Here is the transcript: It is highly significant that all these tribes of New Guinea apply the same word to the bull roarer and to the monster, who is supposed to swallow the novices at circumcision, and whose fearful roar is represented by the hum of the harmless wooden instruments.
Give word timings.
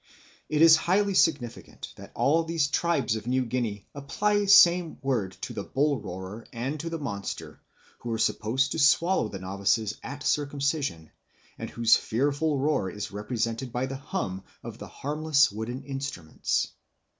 It 0.49 0.63
is 0.63 0.77
highly 0.87 1.13
significant 1.13 1.93
that 1.95 2.11
all 2.15 2.43
these 2.43 2.69
tribes 2.69 3.15
of 3.15 3.27
New 3.27 3.45
Guinea 3.45 3.85
apply 3.93 4.39
the 4.39 4.47
same 4.47 4.97
word 5.03 5.33
to 5.41 5.53
the 5.53 5.63
bull 5.63 6.01
roarer 6.01 6.43
and 6.51 6.79
to 6.79 6.89
the 6.89 6.97
monster, 6.97 7.61
who 7.99 8.11
is 8.15 8.23
supposed 8.23 8.71
to 8.71 8.79
swallow 8.79 9.27
the 9.29 9.37
novices 9.37 9.95
at 10.01 10.23
circumcision, 10.23 11.11
and 11.59 11.69
whose 11.69 11.97
fearful 11.97 12.57
roar 12.57 12.89
is 12.89 13.11
represented 13.11 13.71
by 13.71 13.85
the 13.85 13.97
hum 13.97 14.43
of 14.63 14.79
the 14.79 14.87
harmless 14.87 15.51
wooden 15.51 15.83
instruments. 15.83 16.69